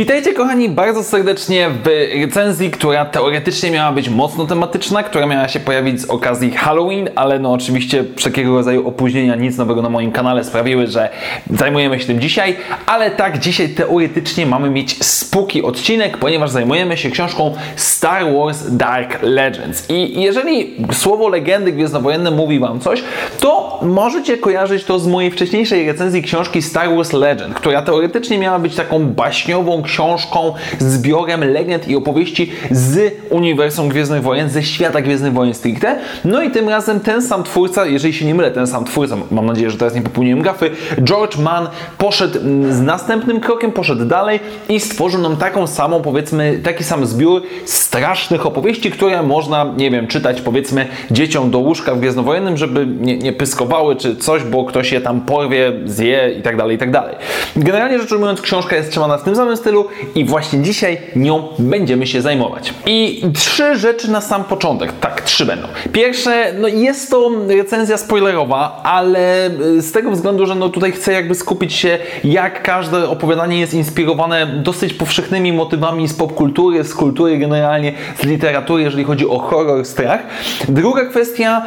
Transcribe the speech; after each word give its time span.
Witajcie 0.00 0.32
kochani 0.34 0.68
bardzo 0.68 1.02
serdecznie 1.02 1.70
w 1.84 1.88
recenzji, 2.22 2.70
która 2.70 3.04
teoretycznie 3.04 3.70
miała 3.70 3.92
być 3.92 4.08
mocno 4.08 4.46
tematyczna, 4.46 5.02
która 5.02 5.26
miała 5.26 5.48
się 5.48 5.60
pojawić 5.60 6.00
z 6.00 6.04
okazji 6.04 6.50
Halloween, 6.50 7.08
ale 7.14 7.38
no 7.38 7.52
oczywiście 7.52 8.04
wszelkiego 8.16 8.54
rodzaju 8.54 8.88
opóźnienia, 8.88 9.34
nic 9.34 9.56
nowego 9.56 9.82
na 9.82 9.88
moim 9.88 10.12
kanale 10.12 10.44
sprawiły, 10.44 10.86
że 10.86 11.08
zajmujemy 11.50 12.00
się 12.00 12.06
tym 12.06 12.20
dzisiaj, 12.20 12.56
ale 12.86 13.10
tak, 13.10 13.38
dzisiaj 13.38 13.68
teoretycznie 13.68 14.46
mamy 14.46 14.70
mieć 14.70 15.04
spooky 15.04 15.62
odcinek, 15.62 16.18
ponieważ 16.18 16.50
zajmujemy 16.50 16.96
się 16.96 17.10
książką 17.10 17.54
Star 17.76 18.24
Wars 18.34 18.76
Dark 18.76 19.22
Legends. 19.22 19.90
I 19.90 20.22
jeżeli 20.22 20.76
słowo 20.92 21.28
legendy 21.28 21.72
gwiezdnowojenne 21.72 22.30
mówi 22.30 22.58
Wam 22.58 22.80
coś, 22.80 23.02
to 23.40 23.80
możecie 23.82 24.38
kojarzyć 24.38 24.84
to 24.84 24.98
z 24.98 25.06
mojej 25.06 25.30
wcześniejszej 25.30 25.86
recenzji 25.86 26.22
książki 26.22 26.62
Star 26.62 26.96
Wars 26.96 27.12
Legend, 27.12 27.54
która 27.54 27.82
teoretycznie 27.82 28.38
miała 28.38 28.58
być 28.58 28.74
taką 28.74 29.06
baśniową 29.06 29.85
książką, 29.86 30.54
zbiorem 30.78 31.52
legend 31.52 31.88
i 31.88 31.96
opowieści 31.96 32.52
z 32.70 33.14
uniwersum 33.30 33.88
Gwiezdnych 33.88 34.22
Wojen, 34.22 34.48
ze 34.48 34.62
świata 34.62 35.02
Gwiezdnych 35.02 35.32
Wojen 35.32 35.54
stricte. 35.54 35.98
No 36.24 36.42
i 36.42 36.50
tym 36.50 36.68
razem 36.68 37.00
ten 37.00 37.22
sam 37.22 37.44
twórca, 37.44 37.86
jeżeli 37.86 38.14
się 38.14 38.24
nie 38.24 38.34
mylę, 38.34 38.50
ten 38.50 38.66
sam 38.66 38.84
twórca, 38.84 39.16
mam 39.30 39.46
nadzieję, 39.46 39.70
że 39.70 39.78
teraz 39.78 39.94
nie 39.94 40.02
popełniłem 40.02 40.42
gafy, 40.42 40.70
George 41.02 41.38
Mann 41.38 41.68
poszedł 41.98 42.38
mm, 42.38 42.72
z 42.72 42.80
następnym 42.80 43.40
krokiem, 43.40 43.72
poszedł 43.72 44.04
dalej 44.04 44.40
i 44.68 44.80
stworzył 44.80 45.20
nam 45.20 45.36
taką 45.36 45.66
samą, 45.66 46.02
powiedzmy, 46.02 46.60
taki 46.64 46.84
sam 46.84 47.06
zbiór 47.06 47.42
strasznych 47.64 48.46
opowieści, 48.46 48.90
które 48.90 49.22
można, 49.22 49.74
nie 49.76 49.90
wiem, 49.90 50.06
czytać 50.06 50.40
powiedzmy 50.40 50.86
dzieciom 51.10 51.50
do 51.50 51.58
łóżka 51.58 51.94
w 51.94 51.98
Gwiezdnowojennym, 51.98 52.56
żeby 52.56 52.86
nie, 52.86 53.18
nie 53.18 53.32
pyskowały 53.32 53.96
czy 53.96 54.16
coś, 54.16 54.42
bo 54.42 54.64
ktoś 54.64 54.92
je 54.92 55.00
tam 55.00 55.20
porwie, 55.20 55.72
zje 55.84 56.34
i 56.38 56.42
tak 56.42 56.56
dalej, 56.56 56.76
i 56.76 56.78
tak 56.78 56.90
dalej. 56.90 57.14
Generalnie 57.56 57.98
rzecz 57.98 58.12
ujmując, 58.12 58.40
książka 58.40 58.76
jest 58.76 58.90
trzymana 58.90 59.18
w 59.18 59.22
tym 59.22 59.36
samym 59.36 59.56
stylu, 59.56 59.75
i 60.14 60.24
właśnie 60.24 60.62
dzisiaj 60.62 60.98
nią 61.16 61.48
będziemy 61.58 62.06
się 62.06 62.22
zajmować. 62.22 62.74
I 62.86 63.22
trzy 63.34 63.76
rzeczy 63.76 64.10
na 64.10 64.20
sam 64.20 64.44
początek. 64.44 64.92
Tak, 65.00 65.20
trzy 65.20 65.46
będą. 65.46 65.68
Pierwsze, 65.92 66.52
no 66.58 66.68
jest 66.68 67.10
to 67.10 67.30
recenzja 67.48 67.96
spoilerowa, 67.96 68.80
ale 68.82 69.50
y, 69.50 69.82
z 69.82 69.92
tego 69.92 70.10
względu, 70.10 70.46
że 70.46 70.54
no 70.54 70.68
tutaj 70.68 70.92
chcę 70.92 71.12
jakby 71.12 71.34
skupić 71.34 71.72
się, 71.72 71.98
jak 72.24 72.62
każde 72.62 73.08
opowiadanie 73.08 73.60
jest 73.60 73.74
inspirowane 73.74 74.46
dosyć 74.46 74.94
powszechnymi 74.94 75.52
motywami 75.52 76.08
z 76.08 76.14
popkultury, 76.14 76.84
z 76.84 76.94
kultury 76.94 77.38
generalnie, 77.38 77.92
z 78.20 78.24
literatury, 78.24 78.82
jeżeli 78.82 79.04
chodzi 79.04 79.28
o 79.28 79.38
horror, 79.38 79.84
strach. 79.84 80.20
Druga 80.68 81.04
kwestia, 81.04 81.62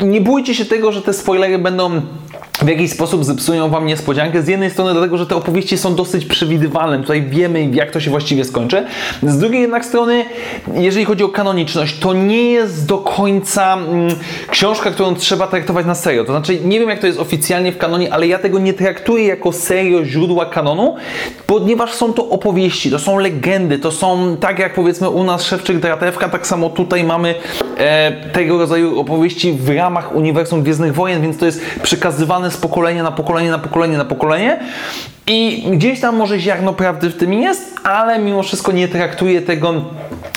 y, 0.00 0.04
nie 0.04 0.20
bójcie 0.20 0.54
się 0.54 0.64
tego, 0.64 0.92
że 0.92 1.02
te 1.02 1.12
spoilery 1.12 1.58
będą 1.58 2.00
w 2.62 2.68
jakiś 2.68 2.92
sposób 2.92 3.24
zepsują 3.24 3.70
Wam 3.70 3.86
niespodziankę. 3.86 4.42
Z 4.42 4.48
jednej 4.48 4.70
strony 4.70 4.92
dlatego, 4.92 5.18
że 5.18 5.26
te 5.26 5.36
opowieści 5.36 5.78
są 5.78 5.94
dosyć 5.94 6.24
przewidywalne. 6.24 6.98
Tutaj 6.98 7.22
wiemy, 7.22 7.68
jak 7.72 7.90
to 7.90 8.00
się 8.00 8.10
właściwie 8.10 8.44
skończy. 8.44 8.84
Z 9.22 9.38
drugiej 9.38 9.60
jednak 9.60 9.84
strony, 9.84 10.24
jeżeli 10.74 11.04
chodzi 11.04 11.24
o 11.24 11.28
kanoniczność, 11.28 11.98
to 11.98 12.12
nie 12.12 12.50
jest 12.50 12.86
do 12.86 12.98
końca 12.98 13.74
mm, 13.74 14.08
książka, 14.50 14.90
którą 14.90 15.14
trzeba 15.14 15.46
traktować 15.46 15.86
na 15.86 15.94
serio. 15.94 16.24
To 16.24 16.32
znaczy, 16.32 16.60
nie 16.64 16.80
wiem 16.80 16.88
jak 16.88 16.98
to 16.98 17.06
jest 17.06 17.18
oficjalnie 17.18 17.72
w 17.72 17.78
kanonie, 17.78 18.12
ale 18.12 18.26
ja 18.26 18.38
tego 18.38 18.58
nie 18.58 18.72
traktuję 18.72 19.26
jako 19.26 19.52
serio 19.52 20.04
źródła 20.04 20.46
kanonu, 20.46 20.96
ponieważ 21.46 21.92
są 21.92 22.12
to 22.12 22.28
opowieści, 22.28 22.90
to 22.90 22.98
są 22.98 23.18
legendy, 23.18 23.78
to 23.78 23.92
są 23.92 24.36
tak 24.40 24.58
jak 24.58 24.74
powiedzmy 24.74 25.10
u 25.10 25.24
nas 25.24 25.44
Szewczyk 25.44 25.78
Dratewka, 25.78 26.28
tak 26.28 26.46
samo 26.46 26.70
tutaj 26.70 27.04
mamy 27.04 27.34
e, 27.78 28.12
tego 28.32 28.58
rodzaju 28.58 29.00
opowieści 29.00 29.52
w 29.52 29.68
ramach 29.68 30.14
uniwersum 30.14 30.62
Gwiezdnych 30.62 30.94
Wojen, 30.94 31.22
więc 31.22 31.38
to 31.38 31.46
jest 31.46 31.60
przekazywane 31.82 32.45
z 32.50 32.56
pokolenia 32.56 33.02
na 33.02 33.12
pokolenie, 33.12 33.50
na 33.50 33.58
pokolenie, 33.58 33.98
na 33.98 34.04
pokolenie. 34.04 34.60
I 35.26 35.64
gdzieś 35.70 36.00
tam 36.00 36.16
może 36.16 36.38
ziarno 36.38 36.72
prawdy 36.72 37.10
w 37.10 37.16
tym 37.16 37.32
jest, 37.32 37.74
ale 37.84 38.18
mimo 38.18 38.42
wszystko 38.42 38.72
nie 38.72 38.88
traktuję 38.88 39.42
tego 39.42 39.74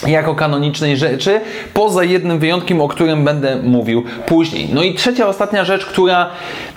jako 0.08 0.36
kanonicznej 0.36 0.98
rzeczy, 0.98 1.42
poza 1.74 2.04
jednym 2.04 2.40
wyjątkiem, 2.40 2.82
o 2.82 2.88
którym 2.88 3.26
będę 3.26 3.58
mówił 3.64 4.04
później. 4.26 4.70
No 4.74 4.84
i 4.84 4.94
trzecia, 4.94 5.28
ostatnia 5.28 5.66
rzecz, 5.66 5.86
która 5.86 6.30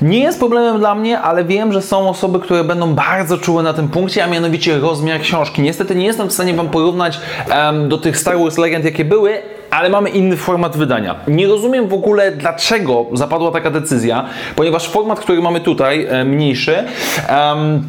nie 0.02 0.18
jest 0.18 0.38
problemem 0.38 0.78
dla 0.78 0.94
mnie, 0.94 1.20
ale 1.20 1.44
wiem, 1.44 1.72
że 1.72 1.82
są 1.82 2.08
osoby, 2.08 2.40
które 2.40 2.64
będą 2.64 2.94
bardzo 2.94 3.38
czuły 3.38 3.62
na 3.62 3.72
tym 3.72 3.88
punkcie, 3.88 4.24
a 4.24 4.26
mianowicie 4.26 4.78
rozmiar 4.78 5.20
książki. 5.20 5.62
Niestety 5.62 5.94
nie 5.94 6.06
jestem 6.06 6.28
w 6.28 6.32
stanie 6.32 6.54
Wam 6.54 6.68
porównać 6.68 7.20
um, 7.50 7.88
do 7.88 7.98
tych 7.98 8.18
Star 8.18 8.38
Wars 8.38 8.58
legend, 8.58 8.84
jakie 8.84 9.04
były, 9.04 9.42
ale 9.72 9.88
mamy 9.88 10.10
inny 10.10 10.36
format 10.36 10.76
wydania. 10.76 11.14
Nie 11.28 11.46
rozumiem 11.46 11.88
w 11.88 11.92
ogóle, 11.92 12.32
dlaczego 12.32 13.06
zapadła 13.12 13.50
taka 13.50 13.70
decyzja, 13.70 14.24
ponieważ 14.56 14.88
format, 14.88 15.20
który 15.20 15.42
mamy 15.42 15.60
tutaj, 15.60 16.06
e, 16.10 16.24
mniejszy, 16.24 16.84
um, 17.30 17.82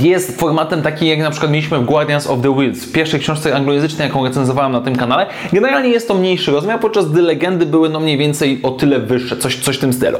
jest 0.00 0.40
formatem 0.40 0.82
taki, 0.82 1.06
jak 1.08 1.18
na 1.18 1.30
przykład 1.30 1.52
mieliśmy 1.52 1.78
w 1.78 1.84
Guardians 1.84 2.26
of 2.26 2.42
the 2.42 2.54
Wheels, 2.56 2.84
w 2.84 2.92
pierwszej 2.92 3.20
książce 3.20 3.56
anglojęzycznej, 3.56 4.08
jaką 4.08 4.24
recenzowałem 4.24 4.72
na 4.72 4.80
tym 4.80 4.96
kanale. 4.96 5.26
Generalnie 5.52 5.88
jest 5.88 6.08
to 6.08 6.14
mniejszy 6.14 6.50
rozmiar, 6.50 6.80
podczas 6.80 7.10
gdy 7.10 7.22
legendy 7.22 7.66
były 7.66 7.88
no 7.88 8.00
mniej 8.00 8.18
więcej 8.18 8.60
o 8.62 8.70
tyle 8.70 8.98
wyższe, 8.98 9.36
coś, 9.36 9.56
coś 9.56 9.76
w 9.76 9.80
tym 9.80 9.92
stylu. 9.92 10.18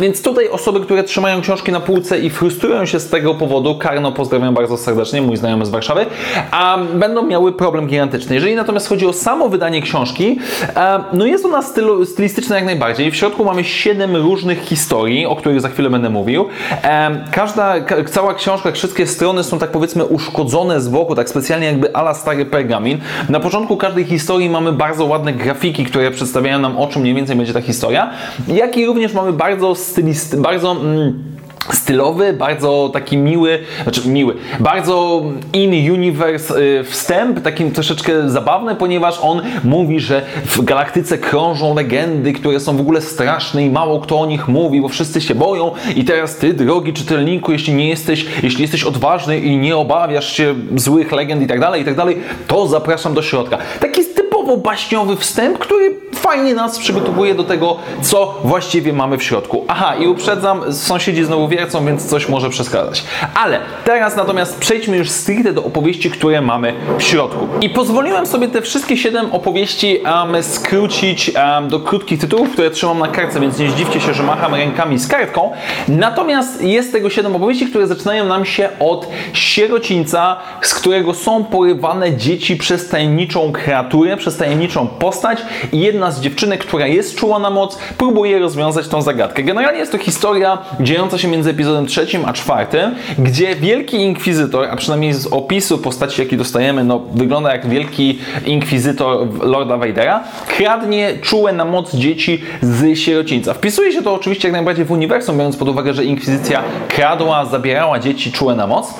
Więc 0.00 0.22
tutaj 0.22 0.48
osoby, 0.48 0.80
które 0.80 1.04
trzymają 1.04 1.40
książki 1.40 1.72
na 1.72 1.80
półce 1.80 2.18
i 2.18 2.30
frustrują 2.30 2.86
się 2.86 3.00
z 3.00 3.08
tego 3.08 3.34
powodu, 3.34 3.78
Karno 3.78 4.12
pozdrawiam 4.12 4.54
bardzo 4.54 4.76
serdecznie, 4.76 5.22
mój 5.22 5.36
znajomy 5.36 5.66
z 5.66 5.70
Warszawy, 5.70 6.06
a 6.50 6.78
będą 6.94 7.22
miały 7.22 7.52
problem 7.52 7.86
gigantyczny. 7.86 8.34
Jeżeli 8.34 8.54
natomiast 8.54 8.88
chodzi 8.88 9.06
o 9.06 9.12
samo 9.12 9.48
wydanie 9.48 9.82
książki, 9.82 10.38
e, 10.76 11.04
no 11.12 11.26
jest 11.26 11.44
ona 11.44 11.62
stylu, 11.62 12.04
stylistyczna 12.04 12.56
jak 12.56 12.64
najbardziej. 12.64 13.10
W 13.10 13.16
środku 13.16 13.44
mamy 13.44 13.64
7 13.64 14.16
różnych 14.16 14.60
historii, 14.60 15.26
o 15.26 15.36
których 15.36 15.60
za 15.60 15.68
chwilę 15.68 15.90
będę 15.90 16.10
mówił. 16.10 16.48
E, 16.82 17.24
każda, 17.32 17.74
cała 18.10 18.34
książka 18.34 18.63
książkach 18.64 18.78
wszystkie 18.78 19.06
strony 19.06 19.44
są 19.44 19.58
tak 19.58 19.70
powiedzmy 19.70 20.04
uszkodzone 20.04 20.80
z 20.80 20.88
boku, 20.88 21.14
tak 21.14 21.28
specjalnie 21.28 21.66
jakby 21.66 21.96
ala 21.96 22.14
stary 22.14 22.46
pergamin. 22.46 22.98
Na 23.28 23.40
początku 23.40 23.76
każdej 23.76 24.04
historii 24.04 24.50
mamy 24.50 24.72
bardzo 24.72 25.04
ładne 25.04 25.32
grafiki, 25.32 25.84
które 25.84 26.10
przedstawiają 26.10 26.58
nam 26.58 26.78
o 26.78 26.86
czym 26.86 27.02
mniej 27.02 27.14
więcej 27.14 27.36
będzie 27.36 27.52
ta 27.52 27.60
historia, 27.60 28.10
jak 28.48 28.76
i 28.76 28.86
również 28.86 29.12
mamy 29.12 29.32
bardzo 29.32 29.74
stylisty, 29.74 30.36
bardzo... 30.36 30.72
Mm, 30.72 31.33
stylowy, 31.72 32.32
bardzo 32.32 32.90
taki 32.92 33.16
miły, 33.16 33.58
znaczy 33.82 34.08
miły, 34.08 34.34
bardzo 34.60 35.22
in-universe 35.52 36.62
y, 36.62 36.84
wstęp, 36.84 37.40
taki 37.40 37.64
troszeczkę 37.70 38.30
zabawny, 38.30 38.76
ponieważ 38.76 39.18
on 39.22 39.42
mówi, 39.64 40.00
że 40.00 40.22
w 40.44 40.64
galaktyce 40.64 41.18
krążą 41.18 41.74
legendy, 41.74 42.32
które 42.32 42.60
są 42.60 42.76
w 42.76 42.80
ogóle 42.80 43.00
straszne 43.00 43.64
i 43.64 43.70
mało 43.70 44.00
kto 44.00 44.20
o 44.20 44.26
nich 44.26 44.48
mówi, 44.48 44.80
bo 44.80 44.88
wszyscy 44.88 45.20
się 45.20 45.34
boją 45.34 45.70
i 45.96 46.04
teraz 46.04 46.36
ty, 46.36 46.54
drogi 46.54 46.92
czytelniku, 46.92 47.52
jeśli 47.52 47.74
nie 47.74 47.88
jesteś, 47.88 48.26
jeśli 48.42 48.62
jesteś 48.62 48.84
odważny 48.84 49.38
i 49.38 49.56
nie 49.56 49.76
obawiasz 49.76 50.32
się 50.32 50.54
złych 50.76 51.12
legend 51.12 51.42
i 51.42 51.46
tak 51.46 51.60
dalej, 51.60 51.82
i 51.82 51.84
tak 51.84 51.96
dalej, 51.96 52.18
to 52.46 52.68
zapraszam 52.68 53.14
do 53.14 53.22
środka. 53.22 53.58
Taki 53.80 54.04
typowo 54.44 54.62
baśniowy 54.62 55.16
wstęp, 55.16 55.58
który 55.58 55.94
fajnie 56.14 56.54
nas 56.54 56.78
przygotowuje 56.78 57.34
do 57.34 57.44
tego, 57.44 57.76
co 58.02 58.40
właściwie 58.44 58.92
mamy 58.92 59.18
w 59.18 59.22
środku. 59.22 59.64
Aha, 59.68 59.94
i 59.96 60.06
uprzedzam, 60.06 60.72
sąsiedzi 60.72 61.24
znowu 61.24 61.48
wiercą, 61.48 61.86
więc 61.86 62.06
coś 62.06 62.28
może 62.28 62.50
przeskazać. 62.50 63.04
Ale 63.34 63.60
teraz 63.84 64.16
natomiast 64.16 64.58
przejdźmy 64.58 64.96
już 64.96 65.10
stricte 65.10 65.52
do 65.52 65.64
opowieści, 65.64 66.10
które 66.10 66.40
mamy 66.40 66.74
w 66.98 67.02
środku. 67.02 67.48
I 67.60 67.70
pozwoliłem 67.70 68.26
sobie 68.26 68.48
te 68.48 68.62
wszystkie 68.62 68.96
siedem 68.96 69.32
opowieści 69.32 69.98
um, 69.98 70.42
skrócić 70.42 71.32
um, 71.34 71.68
do 71.68 71.80
krótkich 71.80 72.20
tytułów, 72.20 72.50
które 72.50 72.70
trzymam 72.70 72.98
na 72.98 73.08
kartce, 73.08 73.40
więc 73.40 73.58
nie 73.58 73.70
zdziwcie 73.70 74.00
się, 74.00 74.14
że 74.14 74.22
macham 74.22 74.54
rękami 74.54 74.98
z 74.98 75.06
kartką. 75.06 75.52
Natomiast 75.88 76.62
jest 76.62 76.92
tego 76.92 77.10
siedem 77.10 77.36
opowieści, 77.36 77.66
które 77.66 77.86
zaczynają 77.86 78.24
nam 78.24 78.44
się 78.44 78.68
od 78.80 79.08
sierocińca, 79.32 80.36
z 80.62 80.74
którego 80.74 81.14
są 81.14 81.44
porywane 81.44 82.16
dzieci 82.16 82.56
przez 82.56 82.88
tajemniczą 82.88 83.52
kreaturę, 83.52 84.16
przez 84.16 84.33
tajemniczą 84.38 84.86
postać 84.86 85.38
i 85.72 85.80
jedna 85.80 86.10
z 86.10 86.20
dziewczynek, 86.20 86.64
która 86.64 86.86
jest 86.86 87.16
czuła 87.16 87.38
na 87.38 87.50
moc, 87.50 87.78
próbuje 87.98 88.38
rozwiązać 88.38 88.88
tą 88.88 89.02
zagadkę. 89.02 89.42
Generalnie 89.42 89.78
jest 89.78 89.92
to 89.92 89.98
historia 89.98 90.58
dziejąca 90.80 91.18
się 91.18 91.28
między 91.28 91.50
epizodem 91.50 91.86
trzecim 91.86 92.24
a 92.26 92.32
czwartym, 92.32 92.94
gdzie 93.18 93.56
wielki 93.56 93.96
inkwizytor, 93.96 94.68
a 94.70 94.76
przynajmniej 94.76 95.12
z 95.12 95.26
opisu 95.26 95.78
postaci, 95.78 96.22
jaki 96.22 96.36
dostajemy, 96.36 96.84
no 96.84 96.98
wygląda 97.14 97.52
jak 97.52 97.68
wielki 97.68 98.18
inkwizytor 98.46 99.28
Lorda 99.42 99.76
Vadera, 99.76 100.24
kradnie 100.56 101.18
czułe 101.22 101.52
na 101.52 101.64
moc 101.64 101.94
dzieci 101.94 102.42
z 102.62 102.98
sierocińca. 102.98 103.54
Wpisuje 103.54 103.92
się 103.92 104.02
to 104.02 104.14
oczywiście 104.14 104.48
jak 104.48 104.52
najbardziej 104.52 104.84
w 104.84 104.90
uniwersum, 104.90 105.38
biorąc 105.38 105.56
pod 105.56 105.68
uwagę, 105.68 105.94
że 105.94 106.04
inkwizycja 106.04 106.62
kradła, 106.88 107.44
zabierała 107.44 107.98
dzieci 107.98 108.32
czułe 108.32 108.54
na 108.54 108.66
moc. 108.66 108.94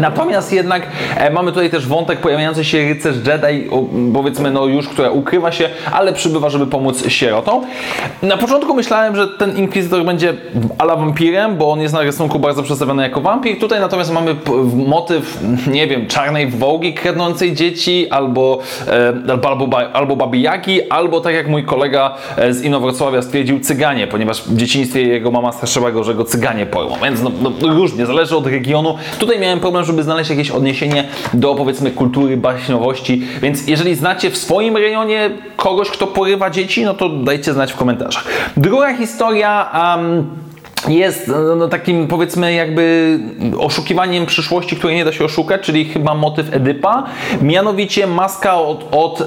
Natomiast 0.00 0.52
jednak 0.52 0.86
e, 1.16 1.30
mamy 1.30 1.52
tutaj 1.52 1.70
też 1.70 1.86
wątek 1.86 2.20
pojawiający 2.20 2.64
się 2.64 2.78
rycerz 2.88 3.16
Jedi, 3.26 3.70
o, 3.70 3.84
powiedzmy 4.14 4.50
no 4.52 4.66
już, 4.66 4.88
która 4.88 5.10
ukrywa 5.10 5.52
się, 5.52 5.68
ale 5.92 6.12
przybywa, 6.12 6.50
żeby 6.50 6.66
pomóc 6.66 7.08
sierotom. 7.08 7.64
Na 8.22 8.36
początku 8.36 8.74
myślałem, 8.74 9.16
że 9.16 9.28
ten 9.28 9.56
Inkwizytor 9.56 10.04
będzie 10.04 10.34
ala 10.78 10.96
wampirem, 10.96 11.56
bo 11.56 11.72
on 11.72 11.80
jest 11.80 11.94
na 11.94 12.02
rysunku 12.02 12.38
bardzo 12.38 12.62
przedstawiony 12.62 13.02
jako 13.02 13.20
wampir. 13.20 13.58
Tutaj 13.58 13.80
natomiast 13.80 14.12
mamy 14.12 14.36
motyw, 14.86 15.38
nie 15.66 15.86
wiem, 15.86 16.06
czarnej 16.06 16.46
wołgi 16.46 16.94
kradnącej 16.94 17.52
dzieci, 17.52 18.10
albo, 18.10 18.58
e, 18.88 19.14
albo, 19.30 19.48
albo, 19.48 19.92
albo 19.92 20.16
baby 20.16 20.38
Jagi, 20.38 20.90
albo 20.90 21.20
tak 21.20 21.34
jak 21.34 21.48
mój 21.48 21.64
kolega 21.64 22.14
e, 22.36 22.54
z 22.54 22.62
Inowrocławia 22.62 23.22
stwierdził, 23.22 23.60
cyganie, 23.60 24.06
ponieważ 24.06 24.42
w 24.42 24.56
dzieciństwie 24.56 25.02
jego 25.02 25.30
mama 25.30 25.52
straszyła 25.52 25.92
go, 25.92 26.04
że 26.04 26.14
go 26.14 26.24
cyganie 26.24 26.66
porwą. 26.66 26.96
Więc 27.02 27.22
no, 27.22 27.30
no, 27.42 27.74
różnie, 27.74 28.06
zależy 28.06 28.36
od 28.36 28.46
regionu. 28.46 28.96
Tutaj 29.18 29.40
miałem 29.40 29.60
problem, 29.60 29.84
żeby 29.84 30.02
znaleźć 30.02 30.30
jakieś 30.30 30.50
odniesienie 30.50 31.04
do 31.34 31.54
powiedzmy 31.54 31.90
kultury, 31.90 32.36
baśniowości, 32.36 33.22
więc 33.42 33.68
jeżeli 33.68 33.94
znacie 33.94 34.30
w 34.30 34.38
swoim 34.42 34.76
rejonie 34.76 35.30
kogoś, 35.56 35.90
kto 35.90 36.06
porywa 36.06 36.50
dzieci, 36.50 36.84
no 36.84 36.94
to 36.94 37.08
dajcie 37.08 37.52
znać 37.52 37.72
w 37.72 37.76
komentarzach. 37.76 38.24
Druga 38.56 38.96
historia... 38.96 39.70
Um, 39.96 40.51
jest 40.88 41.28
no, 41.28 41.56
no, 41.56 41.68
takim 41.68 42.08
powiedzmy 42.08 42.54
jakby 42.54 43.18
oszukiwaniem 43.58 44.26
przyszłości, 44.26 44.76
której 44.76 44.96
nie 44.96 45.04
da 45.04 45.12
się 45.12 45.24
oszukać, 45.24 45.60
czyli 45.60 45.84
chyba 45.84 46.14
motyw 46.14 46.54
Edypa, 46.54 47.04
mianowicie 47.42 48.06
maska 48.06 48.60
od, 48.60 48.88
od 48.90 49.20
e, 49.20 49.24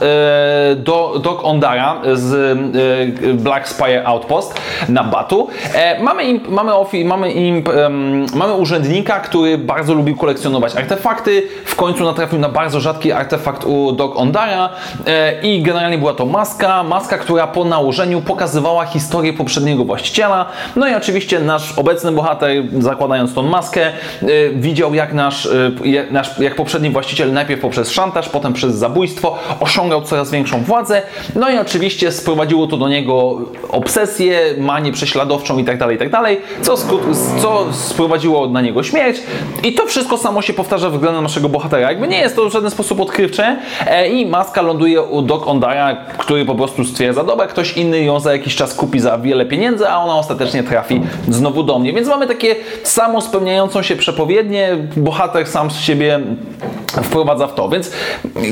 do, 0.75 1.19
Doc 1.23 1.39
Ondara 1.43 2.01
z 2.13 2.33
e, 2.33 3.33
Black 3.33 3.67
Spire 3.67 4.07
Outpost 4.07 4.61
na 4.89 5.03
Batu. 5.03 5.47
E, 5.73 6.03
mamy, 6.03 6.23
imp, 6.23 6.49
mamy, 6.49 6.73
ofi, 6.73 7.05
mamy, 7.05 7.31
imp, 7.31 7.69
em, 7.69 8.25
mamy 8.35 8.53
urzędnika, 8.53 9.19
który 9.19 9.57
bardzo 9.57 9.93
lubił 9.93 10.15
kolekcjonować 10.15 10.75
artefakty, 10.75 11.47
w 11.65 11.75
końcu 11.75 12.03
natrafił 12.03 12.39
na 12.39 12.49
bardzo 12.49 12.79
rzadki 12.79 13.11
artefakt 13.11 13.65
u 13.65 13.91
Doc 13.91 14.11
Ondara 14.15 14.69
e, 15.07 15.41
i 15.41 15.61
generalnie 15.63 15.97
była 15.97 16.13
to 16.13 16.25
maska, 16.25 16.83
maska, 16.83 17.17
która 17.17 17.47
po 17.47 17.63
nałożeniu 17.63 18.21
pokazywała 18.21 18.85
historię 18.85 19.33
poprzedniego 19.33 19.85
właściciela, 19.85 20.45
no 20.75 20.87
i 20.87 20.95
oczywiście 20.95 21.39
nasz 21.45 21.77
obecny 21.77 22.11
bohater, 22.11 22.63
zakładając 22.79 23.33
tą 23.33 23.43
maskę, 23.43 23.91
y, 24.23 24.51
widział 24.55 24.93
jak 24.93 25.13
nasz, 25.13 25.45
y, 25.45 26.07
nasz, 26.11 26.39
jak 26.39 26.55
poprzedni 26.55 26.89
właściciel 26.89 27.33
najpierw 27.33 27.61
poprzez 27.61 27.91
szantaż, 27.91 28.29
potem 28.29 28.53
przez 28.53 28.75
zabójstwo 28.75 29.37
osiągał 29.59 30.01
coraz 30.01 30.31
większą 30.31 30.63
władzę, 30.63 31.01
no 31.35 31.49
i 31.49 31.57
oczywiście 31.57 32.11
sprowadziło 32.11 32.67
to 32.67 32.77
do 32.77 32.89
niego 32.89 33.37
obsesję, 33.69 34.39
manię 34.57 34.91
prześladowczą 34.91 35.57
itd., 35.57 35.87
itd., 35.91 36.19
co, 36.61 36.73
skut- 36.73 37.41
co 37.41 37.73
sprowadziło 37.73 38.47
na 38.47 38.61
niego 38.61 38.83
śmierć 38.83 39.19
i 39.63 39.73
to 39.73 39.85
wszystko 39.85 40.17
samo 40.17 40.41
się 40.41 40.53
powtarza 40.53 40.89
względem 40.89 41.23
naszego 41.23 41.49
bohatera. 41.49 41.89
Jakby 41.89 42.07
nie 42.07 42.17
jest 42.17 42.35
to 42.35 42.49
w 42.49 42.53
żaden 42.53 42.71
sposób 42.71 42.99
odkrywcze 42.99 43.57
e, 43.87 44.09
i 44.09 44.25
maska 44.25 44.61
ląduje 44.61 45.01
u 45.01 45.21
Doc 45.21 45.41
Ondara, 45.45 45.95
który 46.17 46.45
po 46.45 46.55
prostu 46.55 46.85
stwierdza, 46.85 47.23
dobra, 47.23 47.47
ktoś 47.47 47.77
inny 47.77 48.03
ją 48.03 48.19
za 48.19 48.31
jakiś 48.31 48.55
czas 48.55 48.73
kupi 48.73 48.99
za 48.99 49.17
wiele 49.17 49.45
pieniędzy, 49.45 49.89
a 49.89 49.97
ona 49.97 50.15
ostatecznie 50.15 50.63
trafi 50.63 51.01
znowu 51.35 51.63
do 51.63 51.79
mnie. 51.79 51.93
Więc 51.93 52.07
mamy 52.07 52.27
takie 52.27 52.55
samo 52.83 53.21
spełniającą 53.21 53.81
się 53.81 53.95
przepowiednie, 53.95 54.77
bohater 54.97 55.47
sam 55.47 55.71
z 55.71 55.79
siebie 55.79 56.19
wprowadza 57.03 57.47
w 57.47 57.55
to. 57.55 57.69
Więc 57.69 57.91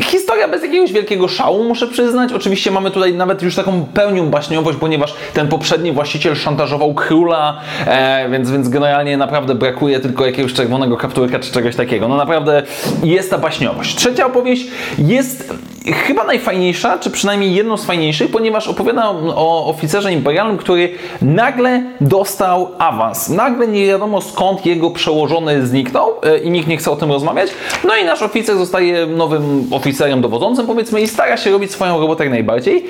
historia 0.02 0.48
bez 0.48 0.64
jakiegoś 0.64 0.94
wielkiego 0.94 1.28
szału, 1.28 1.64
muszę 1.64 1.88
przyznać. 1.88 2.34
Oczywiście 2.34 2.72
mamy 2.72 2.92
tutaj 2.92 3.14
nawet 3.14 3.42
już 3.42 3.56
taką 3.56 3.86
pełnią 3.94 4.30
baśniowość, 4.30 4.78
ponieważ 4.78 5.14
ten 5.34 5.48
poprzedni 5.48 5.92
właściciel 5.92 6.36
szantażował 6.36 6.94
króla, 6.94 7.60
e, 7.86 8.30
więc, 8.30 8.52
więc 8.52 8.70
generalnie 8.70 9.18
naprawdę 9.18 9.56
brakuje 9.56 10.00
tylko 10.00 10.26
jakiegoś 10.26 10.54
czerwonego 10.54 10.98
kapturka 10.98 11.40
czy 11.40 11.52
czegoś 11.52 11.76
takiego. 11.76 12.08
No 12.08 12.18
naprawdę 12.18 12.64
jest 13.04 13.30
ta 13.30 13.38
baśniowość. 13.38 13.96
Trzecia 13.96 14.26
opowieść 14.26 14.68
jest 14.98 15.54
chyba 15.92 16.24
najfajniejsza, 16.24 17.00
czy 17.00 17.12
przynajmniej 17.12 17.56
jedną 17.56 17.78
z 17.78 17.86
fajniejszych, 17.86 18.32
ponieważ 18.32 18.68
opowiada 18.68 19.10
o 19.36 19.66
oficerze 19.66 20.14
imperialnym, 20.14 20.58
który 20.58 20.90
nagle 21.22 21.84
dostał 22.02 22.72
awans. 22.80 23.30
Nagle 23.30 23.68
nie 23.68 23.88
wiadomo 23.88 24.22
skąd 24.22 24.66
jego 24.66 24.92
przełożony 24.92 25.68
zniknął 25.68 26.14
e, 26.24 26.38
i 26.38 26.52
nikt 26.52 26.68
nie 26.68 26.78
chce 26.78 26.92
o 26.92 26.96
tym 26.96 27.12
rozmawiać. 27.12 27.50
No 27.84 27.96
i 27.96 28.06
nasz 28.06 28.22
oficer 28.22 28.58
zostaje 28.58 29.06
nowym 29.06 29.68
oficerem 29.72 30.22
dowodzącym, 30.22 30.68
powiedzmy, 30.68 31.02
i 31.02 31.08
stara 31.08 31.38
się 31.38 31.52
robić 31.52 31.72
swoją 31.72 32.00
robotę 32.00 32.24
jak 32.24 32.34
najbardziej, 32.34 32.86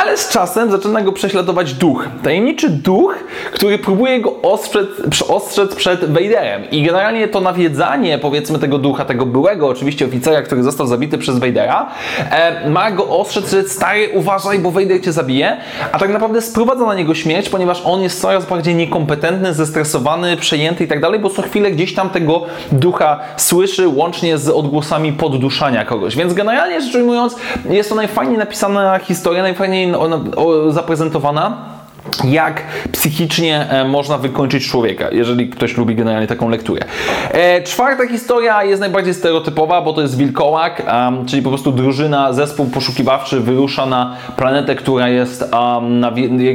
ale 0.00 0.16
z 0.16 0.28
czasem 0.28 0.70
zaczyna 0.70 1.02
go 1.02 1.12
prześladować 1.12 1.74
duch. 1.74 2.08
Tajemniczy 2.22 2.70
duch, 2.70 3.14
który 3.52 3.78
próbuje 3.78 4.20
go 4.20 4.42
ostrzec, 4.42 4.88
ostrzec 5.28 5.74
przed 5.74 6.04
Vaderem. 6.04 6.70
I 6.70 6.82
generalnie 6.82 7.28
to 7.28 7.40
nawiedzanie, 7.40 8.18
powiedzmy, 8.18 8.58
tego 8.58 8.78
ducha, 8.78 9.04
tego 9.04 9.26
byłego 9.26 9.68
oczywiście 9.68 10.06
oficera, 10.06 10.42
który 10.42 10.62
został 10.62 10.86
zabity 10.86 11.18
przez 11.18 11.38
Vadera, 11.38 11.90
e, 12.30 12.70
ma 12.70 12.90
go 12.90 13.08
ostrzec, 13.08 13.50
że 13.50 13.62
stary, 13.62 14.08
uważaj, 14.14 14.58
bo 14.58 14.70
Vader 14.70 15.04
cię 15.04 15.12
zabije, 15.12 15.56
a 15.92 15.98
tak 15.98 16.10
naprawdę 16.10 16.42
sprowadza 16.42 16.86
na 16.86 16.94
niego 16.94 17.14
śmierć, 17.14 17.48
ponieważ 17.48 17.82
on 17.84 18.00
jest 18.00 18.20
coraz 18.20 18.46
bardziej 18.46 18.74
niekompetentny, 18.74 19.54
zestresowany, 19.54 20.36
przejęty 20.36 20.84
i 20.84 20.88
tak 20.88 21.00
dalej, 21.00 21.20
bo 21.20 21.30
co 21.30 21.42
chwilę 21.42 21.70
gdzieś 21.70 21.94
tam 21.94 22.10
tego 22.10 22.42
ducha 22.72 23.20
słyszy, 23.36 23.88
łącznie 23.88 24.38
z 24.38 24.48
odgłosami 24.48 25.12
podduszania 25.12 25.84
kogoś. 25.84 26.16
Więc 26.16 26.34
generalnie 26.34 26.80
rzecz 26.80 26.94
ujmując, 26.94 27.36
jest 27.70 27.88
to 27.88 27.94
najfajniej 27.94 28.38
napisana 28.38 28.98
historia, 28.98 29.42
najfajniej 29.42 29.89
no, 29.90 30.08
no, 30.08 30.16
o, 30.36 30.70
zaprezentowana 30.70 31.79
jak 32.24 32.62
psychicznie 32.92 33.66
e, 33.70 33.84
można 33.84 34.18
wykończyć 34.18 34.68
człowieka, 34.68 35.08
jeżeli 35.12 35.48
ktoś 35.48 35.76
lubi 35.76 35.94
generalnie 35.94 36.26
taką 36.26 36.48
lekturę. 36.48 36.84
E, 37.30 37.62
czwarta 37.62 38.08
historia 38.08 38.64
jest 38.64 38.80
najbardziej 38.80 39.14
stereotypowa, 39.14 39.82
bo 39.82 39.92
to 39.92 40.02
jest 40.02 40.16
wilkołak, 40.16 40.82
czyli 41.26 41.42
po 41.42 41.48
prostu 41.48 41.72
drużyna, 41.72 42.32
zespół 42.32 42.66
poszukiwawczy 42.66 43.40
wyrusza 43.40 43.86
na 43.86 44.16
planetę, 44.36 44.74
która 44.74 45.08
jest 45.08 45.44
na, 45.82 46.12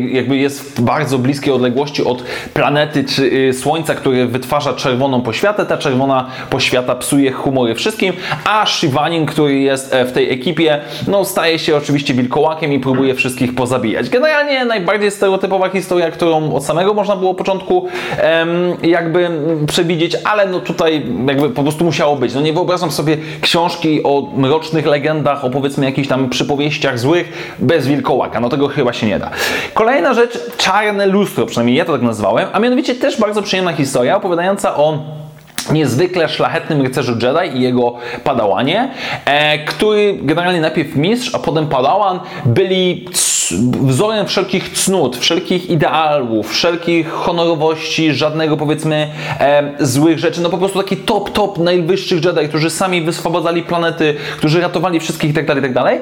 jakby 0.10 0.38
jest 0.38 0.78
w 0.78 0.82
bardzo 0.82 1.18
bliskiej 1.18 1.54
odległości 1.54 2.04
od 2.04 2.24
planety 2.54 3.04
czy 3.04 3.24
y, 3.24 3.54
Słońca, 3.54 3.96
które 3.96 4.26
wytwarza 4.26 4.74
czerwoną 4.74 5.22
poświatę. 5.22 5.66
Ta 5.66 5.78
czerwona 5.78 6.28
poświata 6.50 6.96
psuje 6.96 7.32
humory 7.32 7.76
wszystkim, 7.76 8.14
a 8.46 8.66
Shivanin, 8.66 9.26
który 9.26 9.60
jest 9.60 9.94
e, 9.94 10.06
w 10.06 10.12
tej 10.12 10.34
ekipie, 10.34 10.82
no 11.08 11.26
staje 11.26 11.60
się 11.60 11.76
oczywiście 11.78 12.14
wilkołakiem 12.14 12.74
i 12.74 12.80
próbuje 12.80 13.16
wszystkich 13.16 13.56
pozabijać. 13.56 14.10
Generalnie 14.10 14.66
najbardziej 14.66 15.12
stereotypowa 15.12 15.35
historia, 15.74 16.12
którą 16.12 16.54
od 16.54 16.66
samego 16.66 16.94
można 16.94 17.16
było 17.16 17.34
początku 17.34 17.88
jakby 18.84 19.30
przewidzieć, 19.68 20.18
ale 20.24 20.46
no 20.48 20.60
tutaj 20.60 21.06
jakby 21.28 21.50
po 21.50 21.64
prostu 21.64 21.86
musiało 21.86 22.16
być. 22.16 22.34
No 22.34 22.42
nie 22.42 22.54
wyobrażam 22.54 22.92
sobie 22.92 23.18
książki 23.42 24.04
o 24.04 24.28
mrocznych 24.36 24.86
legendach, 24.86 25.46
o 25.46 25.50
powiedzmy 25.50 25.86
jakichś 25.86 26.08
tam 26.08 26.30
przypowieściach 26.30 27.00
złych 27.00 27.56
bez 27.60 27.88
wilkołaka. 27.88 28.40
No 28.40 28.50
tego 28.50 28.68
chyba 28.68 28.94
się 28.94 29.08
nie 29.08 29.20
da. 29.20 29.30
Kolejna 29.74 30.14
rzecz, 30.14 30.40
czarne 30.58 31.08
lustro, 31.08 31.46
przynajmniej 31.46 31.78
ja 31.78 31.86
to 31.86 31.94
tak 31.94 32.02
nazwałem, 32.02 32.48
a 32.54 32.60
mianowicie 32.60 32.96
też 32.96 33.20
bardzo 33.20 33.42
przyjemna 33.42 33.74
historia 33.74 34.18
opowiadająca 34.18 34.76
o 34.76 34.98
niezwykle 35.72 36.30
szlachetnym 36.30 36.82
rycerzu 36.82 37.14
Jedi 37.14 37.58
i 37.58 37.62
jego 37.62 37.96
padałanie, 38.24 38.92
e, 39.26 39.66
który 39.66 40.18
generalnie 40.22 40.62
najpierw 40.62 40.96
mistrz, 40.96 41.36
a 41.36 41.40
potem 41.40 41.68
padawan 41.68 42.20
byli 42.46 43.06
wzorem 43.82 44.28
wszelkich 44.28 44.70
cnót, 44.70 45.18
wszelkich 45.18 45.70
ideałów, 45.70 46.52
wszelkich 46.52 47.10
honorowości, 47.10 48.14
żadnego 48.14 48.58
powiedzmy 48.58 49.08
e, 49.40 49.74
złych 49.80 50.20
rzeczy, 50.20 50.42
no 50.42 50.50
po 50.50 50.58
prostu 50.58 50.78
taki 50.78 50.98
top, 50.98 51.32
top 51.32 51.58
najwyższych 51.58 52.26
Jedi, 52.26 52.48
którzy 52.50 52.70
sami 52.70 53.02
wyswobadzali 53.02 53.64
planety, 53.64 54.16
którzy 54.38 54.62
ratowali 54.62 55.00
wszystkich 55.00 55.30
itd., 55.30 55.56
itd. 55.56 56.00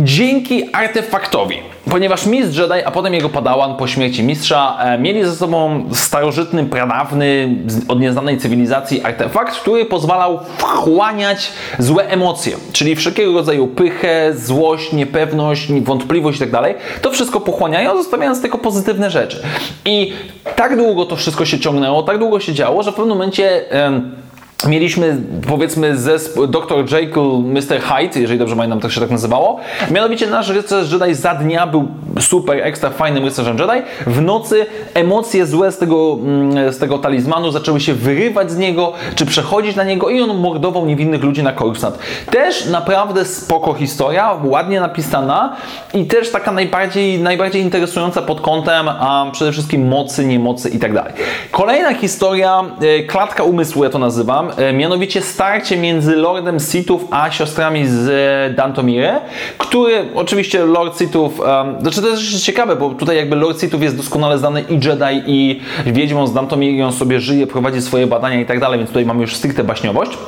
Dzięki 0.00 0.74
artefaktowi, 0.74 1.56
ponieważ 1.90 2.26
mistrz 2.26 2.58
Jedi, 2.58 2.84
a 2.84 2.90
potem 2.90 3.14
jego 3.14 3.28
padawan 3.28 3.76
po 3.76 3.86
śmierci 3.86 4.22
mistrza, 4.22 4.78
e, 4.80 4.98
mieli 4.98 5.24
ze 5.24 5.36
sobą 5.36 5.84
starożytny, 5.92 6.64
pradawny, 6.64 7.56
od 7.88 8.00
nieznanej 8.00 8.38
cywilizacji 8.38 9.02
artefakt, 9.02 9.56
który 9.60 9.84
pozwalał 9.84 10.40
wchłaniać 10.58 11.52
złe 11.78 12.08
emocje, 12.08 12.56
czyli 12.72 12.96
wszelkiego 12.96 13.32
rodzaju 13.32 13.66
pychę, 13.66 14.34
złość, 14.34 14.92
niepewność, 14.92 15.72
wątpliwość 15.72 16.40
itd. 16.40 16.74
To 17.02 17.10
wszystko 17.10 17.40
pochłaniają, 17.40 17.96
zostawiając 17.96 18.42
tylko 18.42 18.58
pozytywne 18.58 19.10
rzeczy. 19.10 19.42
I 19.84 20.12
tak 20.56 20.76
długo 20.76 21.06
to 21.06 21.16
wszystko 21.16 21.44
się 21.44 21.58
ciągnęło, 21.58 22.02
tak 22.02 22.18
długo 22.18 22.40
się 22.40 22.54
działo, 22.54 22.82
że 22.82 22.92
w 22.92 22.94
pewnym 22.94 23.16
momencie... 23.16 23.72
em, 23.72 24.27
Mieliśmy, 24.66 25.16
powiedzmy, 25.48 25.96
zespół 25.96 26.46
Dr. 26.46 26.92
Jekyll, 26.92 27.42
Mr. 27.44 27.80
Hyde, 27.80 28.20
jeżeli 28.20 28.38
dobrze 28.38 28.56
pamiętam, 28.56 28.80
tak 28.80 28.92
się 28.92 29.00
tak 29.00 29.10
nazywało. 29.10 29.60
Mianowicie 29.90 30.26
nasz 30.26 30.48
rycerz 30.48 30.92
Jedi 30.92 31.14
za 31.14 31.34
dnia 31.34 31.66
był 31.66 31.88
super, 32.20 32.58
ekstra 32.62 32.90
fajnym 32.90 33.24
rycerzem 33.24 33.58
Jedi, 33.58 33.82
w 34.06 34.22
nocy 34.22 34.66
emocje 34.94 35.46
złe 35.46 35.72
z 35.72 35.78
tego, 35.78 36.18
mm, 36.22 36.72
z 36.72 36.78
tego 36.78 36.98
talizmanu 36.98 37.50
zaczęły 37.50 37.80
się 37.80 37.94
wyrywać 37.94 38.50
z 38.50 38.56
niego, 38.56 38.92
czy 39.14 39.26
przechodzić 39.26 39.76
na 39.76 39.84
niego 39.84 40.10
i 40.10 40.20
on 40.20 40.36
mordował 40.36 40.86
niewinnych 40.86 41.22
ludzi 41.22 41.42
na 41.42 41.52
Coruscant. 41.52 41.98
Też 42.30 42.66
naprawdę 42.66 43.24
spoko 43.24 43.74
historia, 43.74 44.36
ładnie 44.44 44.80
napisana 44.80 45.56
i 45.94 46.04
też 46.04 46.30
taka 46.30 46.52
najbardziej, 46.52 47.18
najbardziej 47.18 47.62
interesująca 47.62 48.22
pod 48.22 48.40
kątem 48.40 48.88
a 48.88 49.26
przede 49.32 49.52
wszystkim 49.52 49.88
mocy, 49.88 50.26
niemocy 50.26 50.68
i 50.68 50.78
tak 50.78 50.94
dalej. 50.94 51.12
Kolejna 51.50 51.94
historia, 51.94 52.64
e, 52.80 53.02
klatka 53.02 53.42
umysłu 53.42 53.84
ja 53.84 53.90
to 53.90 53.98
nazywam, 53.98 54.47
e, 54.56 54.72
mianowicie 54.72 55.22
starcie 55.22 55.76
między 55.76 56.16
Lordem 56.16 56.60
Sithów 56.60 57.04
a 57.10 57.30
siostrami 57.30 57.86
z 57.86 58.56
Dantomire, 58.56 59.20
który 59.58 60.08
oczywiście 60.14 60.64
Lord 60.64 60.98
Sithów, 60.98 61.40
um, 61.40 61.80
znaczy 61.80 62.02
to 62.02 62.08
jest 62.08 62.44
ciekawe, 62.44 62.76
bo 62.76 62.90
tutaj 62.90 63.16
jakby 63.16 63.36
Lord 63.36 63.60
Sithów 63.60 63.82
jest 63.82 63.96
doskonale 63.96 64.38
znany 64.38 64.64
i 64.68 64.74
Jedi 64.74 65.22
i 65.26 65.60
Wiedźmą 65.86 66.26
z 66.26 66.32
Dantomire, 66.32 66.86
on 66.86 66.92
sobie 66.92 67.20
żyje, 67.20 67.46
prowadzi 67.46 67.82
swoje 67.82 68.06
badania 68.06 68.40
i 68.40 68.46
tak 68.46 68.60
dalej, 68.60 68.78
więc 68.78 68.90
tutaj 68.90 69.06
mamy 69.06 69.20
już 69.20 69.36
stricte 69.36 69.64
baśniowość 69.64 70.18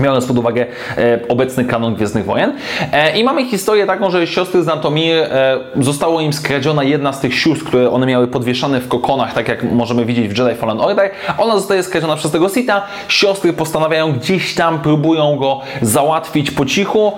biorąc 0.00 0.26
pod 0.26 0.38
uwagę 0.38 0.66
e, 0.98 1.18
obecny 1.28 1.64
kanon 1.64 1.94
Gwiezdnych 1.94 2.24
Wojen. 2.24 2.52
E, 2.92 3.18
I 3.18 3.24
mamy 3.24 3.44
historię 3.44 3.86
taką, 3.86 4.10
że 4.10 4.26
siostry 4.26 4.62
z 4.62 4.68
Antomir 4.68 5.16
e, 5.16 5.58
zostało 5.80 6.20
im 6.20 6.32
skradziona 6.32 6.84
jedna 6.84 7.12
z 7.12 7.20
tych 7.20 7.34
sióstr, 7.34 7.66
które 7.66 7.90
one 7.90 8.06
miały 8.06 8.28
podwieszane 8.28 8.80
w 8.80 8.88
kokonach, 8.88 9.34
tak 9.34 9.48
jak 9.48 9.72
możemy 9.72 10.04
widzieć 10.04 10.28
w 10.28 10.38
Jedi 10.38 10.54
Fallen 10.54 10.80
Order. 10.80 11.10
Ona 11.38 11.56
zostaje 11.56 11.82
skradziona 11.82 12.16
przez 12.16 12.30
tego 12.30 12.48
Sita. 12.48 12.82
Siostry 13.08 13.52
postanawiają 13.52 14.12
gdzieś 14.12 14.54
tam, 14.54 14.78
próbują 14.78 15.36
go 15.36 15.60
załatwić 15.82 16.50
po 16.50 16.66
cichu, 16.66 17.12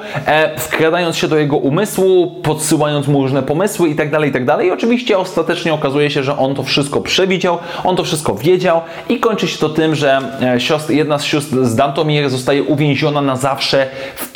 wkradając 0.58 1.16
się 1.16 1.28
do 1.28 1.36
jego 1.36 1.56
umysłu, 1.56 2.34
podsyłając 2.42 3.08
mu 3.08 3.22
różne 3.22 3.42
pomysły 3.42 3.88
i 3.88 3.94
tak 3.94 4.10
dalej, 4.10 4.30
i 4.30 4.32
tak. 4.32 4.42
I 4.64 4.70
oczywiście 4.70 5.18
ostatecznie 5.18 5.74
okazuje 5.74 6.10
się, 6.10 6.22
że 6.22 6.38
on 6.38 6.54
to 6.54 6.62
wszystko 6.62 7.00
przewidział, 7.00 7.58
on 7.84 7.96
to 7.96 8.04
wszystko 8.04 8.34
wiedział 8.34 8.80
i 9.08 9.20
kończy 9.20 9.48
się 9.48 9.58
to 9.58 9.68
tym, 9.68 9.94
że 9.94 10.20
siostry, 10.58 10.94
jedna 10.94 11.18
z 11.18 11.24
sióstr 11.24 11.64
z 11.64 11.74
Dantomir 11.74 12.30
zostaje 12.30 12.62
uwięziona 12.68 13.20
na 13.20 13.36
zawsze 13.36 13.86
w, 14.16 14.32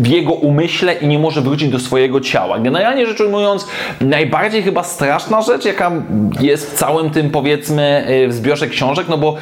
w, 0.00 0.06
jego 0.06 0.32
umyśle 0.32 0.94
i 0.94 1.06
nie 1.06 1.18
może 1.18 1.40
wrócić 1.40 1.68
do 1.68 1.78
swojego 1.78 2.20
ciała. 2.20 2.58
Generalnie 2.58 3.06
rzecz 3.06 3.20
ujmując, 3.20 3.66
najbardziej 4.00 4.62
chyba 4.62 4.82
straszna 4.82 5.42
rzecz, 5.42 5.64
jaka 5.64 5.92
jest 6.40 6.70
w 6.70 6.74
całym 6.74 7.10
tym, 7.10 7.30
powiedzmy, 7.30 8.06
y, 8.24 8.28
w 8.28 8.32
zbiorze 8.32 8.68
książek, 8.68 9.06
no 9.08 9.18
bo 9.18 9.36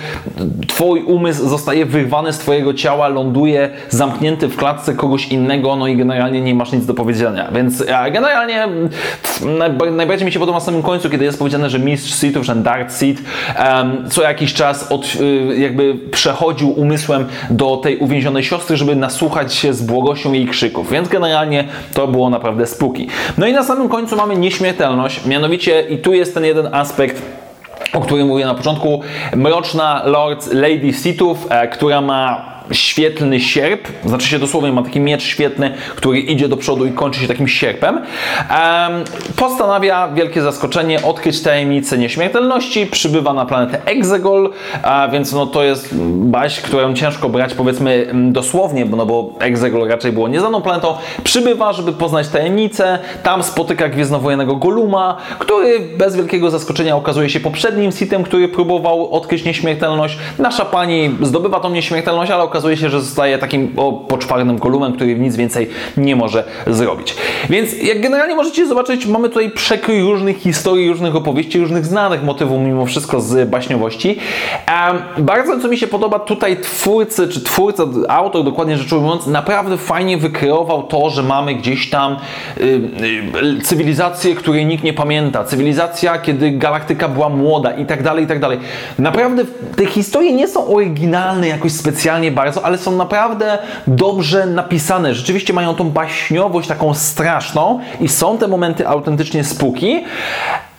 twój 0.66 1.02
umysł 1.02 1.49
zostaje 1.49 1.87
wyrwany 1.87 2.33
z 2.33 2.38
twojego 2.38 2.75
ciała, 2.75 3.09
ląduje 3.09 3.71
zamknięty 3.88 4.49
w 4.49 4.57
klatce 4.57 4.95
kogoś 4.95 5.28
innego, 5.28 5.76
no 5.76 5.87
i 5.87 5.97
generalnie 5.97 6.40
nie 6.40 6.54
masz 6.54 6.73
nic 6.73 6.87
do 6.87 6.95
powiedzenia. 6.95 7.49
Więc 7.54 7.85
generalnie 8.12 8.68
najbardziej 9.92 10.26
mi 10.26 10.33
się 10.33 10.38
podoba 10.38 10.59
na 10.59 10.64
samym 10.64 10.83
końcu, 10.83 11.11
kiedy 11.11 11.25
jest 11.25 11.38
powiedziane, 11.38 11.71
że 11.71 11.78
mistrz 11.78 12.21
Sithów, 12.21 12.45
że 12.45 12.57
Darth 12.57 12.95
Sith 12.95 13.23
um, 13.59 14.11
co 14.11 14.23
jakiś 14.23 14.54
czas 14.54 14.92
od, 14.92 15.14
y, 15.21 15.59
jakby 15.59 15.95
przechodził 16.11 16.71
umysłem 16.71 17.26
do 17.50 17.76
tej 17.76 17.97
uwięzionej 17.99 18.28
uwięzionej 18.29 18.45
siostry, 18.45 18.77
żeby 18.77 18.97
nasłuchać 18.97 19.55
się 19.55 19.75
z 19.75 19.83
błogością 19.83 20.33
jej 20.33 20.47
krzyków. 20.47 20.91
Więc 20.91 21.09
generalnie 21.09 21.65
to 21.95 22.07
było 22.07 22.31
naprawdę 22.31 22.67
spooky. 22.67 23.07
No 23.39 23.47
i 23.47 23.53
na 23.53 23.65
samym 23.65 23.89
końcu 23.89 24.17
mamy 24.17 24.37
nieśmiertelność, 24.37 25.27
mianowicie 25.27 25.81
i 25.81 25.99
tu 25.99 26.13
jest 26.13 26.35
ten 26.35 26.45
jeden 26.45 26.75
aspekt, 26.75 27.23
o 27.93 28.01
którym 28.01 28.27
mówię 28.27 28.45
na 28.45 28.55
początku, 28.55 29.01
mroczna 29.37 30.03
Lord 30.05 30.53
Lady 30.53 30.93
Sithów, 30.93 31.47
e, 31.51 31.69
która 31.69 32.01
ma 32.01 32.58
świetlny 32.73 33.41
sierp, 33.41 33.89
znaczy 34.05 34.29
się 34.29 34.39
dosłownie 34.39 34.73
ma 34.73 34.83
taki 34.83 35.01
miecz 35.01 35.23
świetny, 35.23 35.75
który 35.97 36.21
idzie 36.21 36.49
do 36.49 36.57
przodu 36.57 36.87
i 36.87 36.93
kończy 36.93 37.21
się 37.21 37.29
takim 37.29 37.49
sierpem. 37.49 38.01
Postanawia, 39.37 40.09
wielkie 40.09 40.43
zaskoczenie, 40.43 41.03
odkryć 41.03 41.43
tajemnicę 41.43 41.99
nieśmiertelności, 41.99 42.87
przybywa 42.87 43.33
na 43.33 43.47
planetę 43.47 43.81
Exegol, 43.85 44.51
więc 45.13 45.33
no 45.33 45.47
to 45.47 45.65
jest 45.65 45.95
baś, 46.13 46.61
którą 46.61 46.95
ciężko 46.95 47.29
brać 47.29 47.55
powiedzmy 47.55 48.11
dosłownie, 48.13 48.85
no 48.85 49.07
bo 49.07 49.35
Exegol 49.41 49.89
raczej 49.89 50.13
było 50.13 50.29
nieznaną 50.29 50.63
planetą. 50.63 50.95
Przybywa, 51.25 51.73
żeby 51.73 51.93
poznać 51.93 52.29
tajemnicę, 52.29 52.99
tam 53.23 53.43
spotyka 53.43 53.89
gwiezdnowojennego 53.89 54.57
Goluma, 54.57 55.17
który 55.39 55.81
bez 55.81 56.17
wielkiego 56.17 56.51
zaskoczenia 56.51 56.97
okazuje 56.97 57.31
się 57.31 57.41
poprzednim 57.41 57.93
Sithem, 57.93 58.25
który 58.25 58.49
próbował 58.49 59.13
odkryć 59.13 59.45
nieśmiertelność. 59.45 60.19
Nasza 60.39 60.65
pani 60.65 61.17
zdobywa 61.23 61.61
tą 61.61 61.71
nieśmiertelność, 61.71 62.31
ale 62.31 62.43
okazuje 62.43 62.58
okazuje 62.59 62.77
się, 62.77 62.91
że 62.91 63.00
zostaje 63.00 63.38
takim 63.38 63.73
o, 63.77 63.93
poczwarnym 63.93 64.59
kolumnem, 64.59 64.93
który 64.93 65.19
nic 65.19 65.37
więcej 65.37 65.69
nie 65.97 66.17
może 66.17 66.45
zrobić. 66.67 67.15
Więc 67.50 67.83
jak 67.83 68.00
generalnie 68.00 68.35
możecie 68.35 68.67
zobaczyć, 68.67 69.07
mamy 69.07 69.29
tutaj 69.29 69.50
przekrój 69.50 70.00
różnych 70.00 70.37
historii, 70.37 70.88
różnych 70.88 71.17
opowieści, 71.17 71.59
różnych 71.59 71.87
znanych 71.87 72.23
motywów 72.23 72.61
mimo 72.61 72.87
wszystko 72.87 73.21
z 73.21 73.50
baśniowości. 73.50 74.19
Bardzo 75.19 75.61
co 75.61 75.69
mi 75.69 75.79
się 75.79 75.87
podoba 75.87 76.19
tutaj 76.19 76.61
twórcy, 76.61 77.29
czy 77.29 77.41
twórca, 77.41 77.83
autor 78.09 78.45
dokładnie 78.45 78.77
rzecz 78.77 78.93
ujmując, 78.93 79.27
naprawdę 79.27 79.77
fajnie 79.77 80.19
wykreował 80.19 80.83
to, 80.83 81.11
że 81.11 81.23
mamy 81.23 81.55
gdzieś 81.55 81.91
tam 81.91 82.17
y, 82.61 82.65
y, 83.59 83.62
cywilizację, 83.62 84.35
której 84.35 84.67
nikt 84.67 84.85
nie 84.85 84.93
pamięta. 84.93 85.45
Cywilizacja, 85.45 86.19
kiedy 86.19 86.50
galaktyka 86.50 87.09
była 87.09 87.29
młoda 87.29 87.73
i 87.73 87.87
tak 87.87 88.03
dalej, 88.03 88.25
i 88.25 88.27
tak 88.27 88.41
dalej. 88.41 88.59
Naprawdę 88.99 89.45
te 89.77 89.87
historie 89.87 90.33
nie 90.33 90.49
są 90.49 90.67
oryginalne 90.67 91.49
jakoś 91.49 91.73
specjalnie 91.73 92.33
bardzo 92.33 92.48
bardzo, 92.49 92.67
ale 92.67 92.78
są 92.78 92.97
naprawdę 92.97 93.59
dobrze 93.87 94.47
napisane. 94.47 95.14
Rzeczywiście 95.14 95.52
mają 95.52 95.75
tą 95.75 95.90
baśniowość 95.90 96.69
taką 96.69 96.95
straszną 96.95 97.81
i 98.00 98.09
są 98.09 98.38
te 98.38 98.49
momenty 98.49 98.88
autentycznie 98.88 99.45
spuki. 99.45 100.05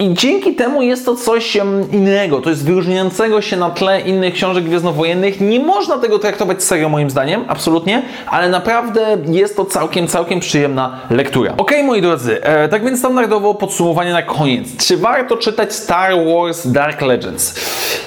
I 0.02 0.14
dzięki 0.14 0.56
temu 0.56 0.82
jest 0.82 1.06
to 1.06 1.16
coś 1.16 1.58
innego, 1.92 2.42
to 2.42 2.50
jest 2.50 2.66
wyróżniającego 2.66 3.42
się 3.42 3.58
na 3.58 3.70
tle 3.70 4.02
innych 4.02 4.34
książek 4.34 4.64
gwiezdnowojennych. 4.64 5.42
Nie 5.42 5.60
można 5.60 5.98
tego 5.98 6.20
traktować 6.20 6.64
serio 6.64 6.90
moim 6.90 7.10
zdaniem, 7.10 7.46
absolutnie, 7.48 8.02
ale 8.28 8.50
naprawdę 8.50 9.18
jest 9.26 9.56
to 9.56 9.66
całkiem, 9.66 10.08
całkiem 10.08 10.40
przyjemna 10.40 11.00
lektura. 11.10 11.54
Ok, 11.58 11.72
moi 11.84 12.02
drodzy, 12.02 12.44
e, 12.44 12.70
tak 12.70 12.86
więc 12.86 13.00
standardowo 13.00 13.54
podsumowanie 13.54 14.14
na 14.14 14.22
koniec. 14.22 14.88
Czy 14.88 14.98
warto 14.98 15.38
czytać 15.38 15.74
Star 15.74 16.14
Wars 16.26 16.68
Dark 16.68 17.02
Legends? 17.02 17.56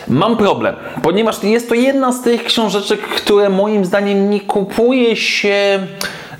Mam 0.08 0.36
problem, 0.36 0.76
ponieważ 1.02 1.42
jest 1.42 1.68
to 1.68 1.74
jedna 1.74 2.12
z 2.12 2.22
tych 2.22 2.44
książeczek, 2.44 3.00
które 3.00 3.48
moim 3.48 3.84
zdaniem 3.84 4.30
nie 4.30 4.40
kupuje 4.40 5.16
się 5.16 5.86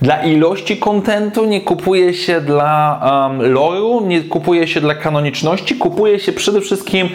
dla 0.02 0.22
ilości 0.22 0.76
kontentu, 0.76 1.44
nie 1.44 1.60
kupuje 1.60 2.14
się 2.14 2.40
dla 2.40 3.00
um, 3.30 3.52
loru, 3.52 4.00
nie 4.06 4.20
kupuje 4.20 4.66
się 4.66 4.80
dla 4.80 4.94
kanoniczności, 4.94 5.76
kupuje 5.76 6.18
się 6.20 6.32
przede 6.32 6.60
wszystkim 6.60 7.08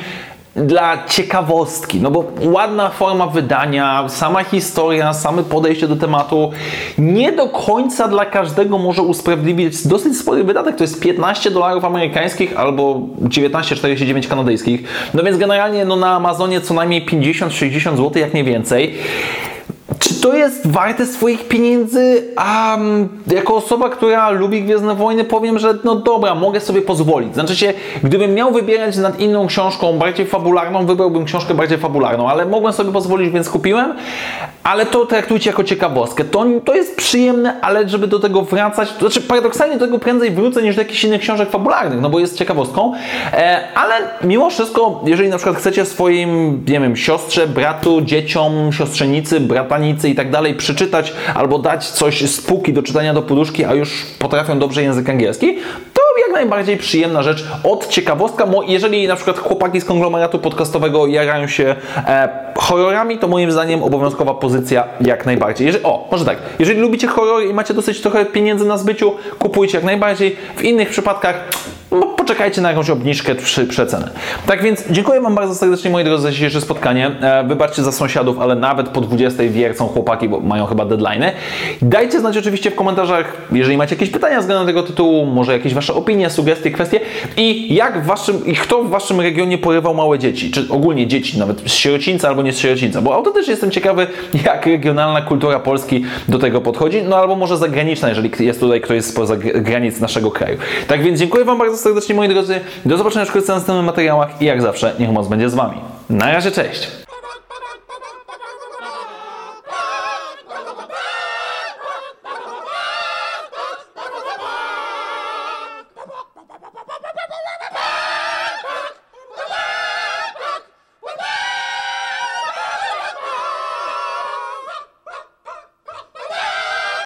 dla 0.56 1.06
ciekawostki, 1.08 2.01
no 2.01 2.12
bo 2.12 2.24
ładna 2.44 2.89
forma 2.89 3.27
wydania, 3.27 4.10
sama 4.10 4.44
historia, 4.44 5.13
same 5.13 5.44
podejście 5.44 5.88
do 5.88 5.96
tematu 5.96 6.51
nie 6.98 7.32
do 7.32 7.50
końca 7.50 8.08
dla 8.08 8.25
każdego 8.25 8.77
może 8.77 9.01
usprawiedliwić 9.01 9.88
dosyć 9.88 10.17
spory 10.17 10.44
wydatek, 10.44 10.75
to 10.75 10.84
jest 10.84 11.00
15 11.00 11.51
dolarów 11.51 11.86
amerykańskich 11.86 12.60
albo 12.60 13.01
19,49 13.22 14.27
kanadyjskich, 14.27 14.84
no 15.13 15.24
więc 15.24 15.38
generalnie 15.38 15.86
no 15.86 15.96
na 15.96 16.15
Amazonie 16.15 16.62
co 16.62 16.74
najmniej 16.74 17.06
50-60 17.06 17.98
zł 17.98 18.12
jak 18.15 18.34
nie 18.34 18.44
więcej. 18.44 18.96
To 20.21 20.36
jest 20.36 20.71
warte 20.71 21.05
swoich 21.05 21.47
pieniędzy? 21.47 22.24
A 22.36 22.77
jako 23.27 23.55
osoba, 23.55 23.89
która 23.89 24.29
lubi 24.29 24.63
Gwiezdne 24.63 24.95
Wojny, 24.95 25.24
powiem, 25.24 25.59
że 25.59 25.74
no 25.83 25.95
dobra, 25.95 26.36
mogę 26.36 26.59
sobie 26.59 26.81
pozwolić. 26.81 27.33
Znaczy 27.33 27.55
się, 27.55 27.74
gdybym 28.03 28.33
miał 28.33 28.51
wybierać 28.51 28.97
nad 28.97 29.19
inną 29.19 29.47
książką, 29.47 29.97
bardziej 29.97 30.25
fabularną, 30.25 30.86
wybrałbym 30.86 31.25
książkę 31.25 31.53
bardziej 31.53 31.77
fabularną, 31.77 32.29
ale 32.29 32.45
mogłem 32.45 32.74
sobie 32.74 32.91
pozwolić, 32.91 33.33
więc 33.33 33.50
kupiłem. 33.50 33.93
Ale 34.67 34.86
to 34.86 35.05
traktujcie 35.05 35.50
jako 35.50 35.63
ciekawostkę. 35.63 36.24
To, 36.24 36.45
to 36.65 36.75
jest 36.75 36.97
przyjemne, 36.97 37.62
ale 37.62 37.89
żeby 37.89 38.07
do 38.07 38.19
tego 38.19 38.41
wracać, 38.41 38.93
to 38.93 39.00
znaczy 39.00 39.21
paradoksalnie 39.21 39.77
do 39.77 39.86
tego 39.86 40.00
prędzej 40.00 40.31
wrócę 40.31 40.62
niż 40.62 40.75
do 40.75 40.81
jakichś 40.81 41.03
innych 41.03 41.21
książek 41.21 41.50
fabularnych, 41.50 42.01
no 42.01 42.09
bo 42.09 42.19
jest 42.19 42.38
ciekawostką. 42.38 42.93
E, 43.33 43.67
ale 43.75 43.93
mimo 44.24 44.50
wszystko, 44.50 45.03
jeżeli 45.05 45.29
na 45.29 45.38
przykład 45.38 45.57
chcecie 45.57 45.86
swoim, 45.86 46.63
nie 46.67 46.79
wiem, 46.79 46.95
siostrze, 46.95 47.47
bratu, 47.47 48.01
dzieciom, 48.01 48.74
siostrzenicy, 48.74 49.39
bratanicy 49.39 50.09
i 50.09 50.15
tak 50.15 50.31
dalej 50.31 50.53
przeczytać 50.53 51.13
albo 51.36 51.59
dać 51.59 51.88
coś 51.88 52.21
z 52.21 52.41
półki 52.41 52.74
do 52.74 52.83
czytania 52.83 53.13
do 53.13 53.21
poduszki, 53.21 53.65
a 53.65 53.74
już 53.74 54.05
potrafią 54.19 54.59
dobrze 54.59 54.83
język 54.83 55.09
angielski, 55.09 55.57
to 55.93 56.01
jak 56.27 56.36
najbardziej 56.36 56.77
przyjemna 56.77 57.24
rzecz 57.24 57.46
od 57.63 57.88
ciekawostka. 57.88 58.48
Jeżeli 58.67 59.07
na 59.07 59.15
przykład 59.15 59.39
chłopaki 59.39 59.81
z 59.81 59.86
konglomeratu 59.86 60.39
podcastowego 60.39 61.07
jarają 61.07 61.48
się 61.48 61.75
e, 61.98 62.29
horrorami, 62.57 63.17
to 63.17 63.27
moim 63.27 63.51
zdaniem 63.51 63.84
obowiązkowa 63.84 64.34
pozycja 64.34 64.84
jak 65.01 65.25
najbardziej. 65.25 65.67
Jeżeli, 65.67 65.84
o, 65.84 66.07
może 66.12 66.25
tak, 66.25 66.38
jeżeli 66.60 66.79
lubicie 66.79 67.07
horrory 67.07 67.46
i 67.46 67.53
macie 67.53 67.74
dosyć 67.74 68.01
trochę 68.01 68.25
pieniędzy 68.25 68.65
na 68.65 68.77
zbyciu, 68.77 69.15
kupujcie 69.39 69.77
jak 69.77 69.86
najbardziej. 69.86 70.36
W 70.55 70.63
innych 70.63 70.89
przypadkach 70.89 71.43
no, 71.91 72.15
poczekajcie 72.27 72.62
na 72.62 72.69
jakąś 72.69 72.89
obniżkę 72.89 73.36
przy 73.36 73.67
przecenę. 73.67 74.10
Tak 74.46 74.63
więc 74.63 74.84
dziękuję 74.89 75.22
Wam 75.22 75.36
bardzo 75.36 75.55
serdecznie 75.55 75.91
moi 75.91 76.03
drodzy 76.03 76.24
za 76.24 76.31
dzisiejsze 76.31 76.62
spotkanie. 76.62 77.12
E, 77.22 77.43
wybaczcie 77.43 77.84
za 77.84 77.91
sąsiadów, 77.91 78.39
ale 78.39 78.55
nawet 78.55 78.89
po 78.89 79.01
20 79.01 79.43
wiercą 79.43 79.88
chłopaki, 79.88 80.29
bo 80.29 80.39
mają 80.39 80.65
chyba 80.65 80.86
deadline. 80.86 81.24
Dajcie 81.81 82.19
znać 82.19 82.38
oczywiście 82.38 82.72
w 82.72 82.75
komentarzach, 82.75 83.34
jeżeli 83.51 83.77
macie 83.77 83.96
jakieś 83.96 84.10
pytania 84.10 84.39
względem 84.39 84.67
tego 84.67 84.84
tytułu, 84.84 85.25
może 85.25 85.53
jakieś 85.53 85.74
Wasze 85.74 85.93
opinie, 85.93 86.29
sugestie, 86.29 86.72
kwestie 86.72 87.00
i 87.38 87.75
jak 87.75 88.03
w 88.03 88.05
Waszym, 88.05 88.46
i 88.46 88.53
kto 88.53 88.84
w 88.84 88.89
Waszym 88.89 89.22
regionie 89.22 89.57
porywał 89.57 89.93
małe 89.93 90.19
dzieci, 90.19 90.51
czy 90.51 90.65
ogólnie 90.69 91.07
dzieci, 91.07 91.39
nawet 91.39 91.62
z 91.62 91.74
sierocińca 91.74 92.27
albo 92.27 92.41
nie 92.41 92.53
z 92.53 92.57
sierocińca, 92.57 93.01
bo 93.01 93.15
autentycznie 93.15 93.51
jestem 93.51 93.72
ciekawy, 93.72 94.07
jak 94.46 94.65
regionalna 94.65 95.22
kultura 95.22 95.60
Polski 95.60 96.03
do 96.27 96.39
tego 96.39 96.62
podchodzi, 96.62 97.03
no 97.03 97.17
albo 97.17 97.36
może 97.36 97.57
zagraniczna, 97.57 98.10
jeżeli 98.10 98.31
jest 98.39 98.60
tutaj 98.60 98.81
ktoś 98.81 99.03
spoza 99.03 99.38
granic 99.38 100.00
naszego 100.00 100.31
kraju. 100.31 100.57
Tak 100.88 101.03
więc 101.03 101.19
dziękuję 101.19 101.46
Wam 101.46 101.57
bardzo 101.57 101.77
serdecznie 101.77 102.16
moi 102.17 102.29
drodzy, 102.29 102.59
do 102.86 102.97
zobaczenia 102.97 103.25
wkrótce 103.25 103.53
w 103.53 103.55
następnych 103.55 103.86
materiałach 103.86 104.41
i 104.41 104.45
jak 104.45 104.62
zawsze 104.62 104.93
niech 105.00 105.12
moc 105.12 105.27
będzie 105.27 105.50
z 105.50 105.55
Wami. 105.55 105.77
Na 106.09 106.31
razie, 106.31 106.51
cześć! 106.51 107.06